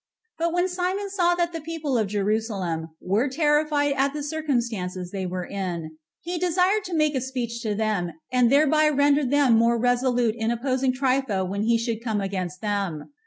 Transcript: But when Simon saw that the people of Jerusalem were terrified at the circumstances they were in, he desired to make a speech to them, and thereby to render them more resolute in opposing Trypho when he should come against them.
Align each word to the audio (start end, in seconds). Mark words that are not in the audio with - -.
But 0.39 0.51
when 0.51 0.67
Simon 0.67 1.11
saw 1.11 1.35
that 1.35 1.53
the 1.53 1.61
people 1.61 1.95
of 1.95 2.07
Jerusalem 2.07 2.87
were 2.99 3.29
terrified 3.29 3.93
at 3.95 4.13
the 4.13 4.23
circumstances 4.23 5.11
they 5.11 5.27
were 5.27 5.45
in, 5.45 5.95
he 6.21 6.39
desired 6.39 6.83
to 6.85 6.95
make 6.95 7.13
a 7.13 7.21
speech 7.21 7.61
to 7.61 7.75
them, 7.75 8.13
and 8.31 8.51
thereby 8.51 8.89
to 8.89 8.95
render 8.95 9.23
them 9.23 9.53
more 9.53 9.77
resolute 9.77 10.33
in 10.35 10.49
opposing 10.49 10.91
Trypho 10.91 11.45
when 11.47 11.61
he 11.65 11.77
should 11.77 12.03
come 12.03 12.19
against 12.19 12.61
them. 12.61 13.11